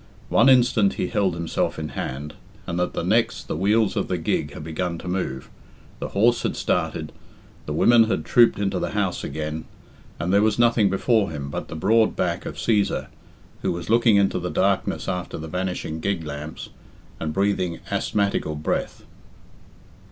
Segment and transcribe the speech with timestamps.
[0.29, 2.33] One instant he held himself in hand,
[2.65, 5.47] and at the next the wheels of the gig had begun to move,
[5.99, 7.11] the horse had started,
[7.67, 9.65] the women had trooped into the house again,
[10.19, 13.09] and there was nothing before him but the broad back of Cæsar,
[13.61, 16.69] who was looking into the darkness after the vanishing gig lamps,
[17.19, 19.03] and breathing asthmatical breath.